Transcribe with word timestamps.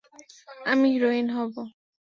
আমি 0.65 0.87
হিরোইন 0.93 1.27
হবো। 1.29 1.61